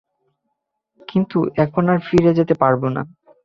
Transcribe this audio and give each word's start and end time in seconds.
কিন্তু 1.07 1.37
এখন 1.57 1.83
আর 1.89 1.99
ফিরে 2.07 2.31
যেতে 2.33 2.53
পারবো 2.53 2.87
না। 2.89 3.01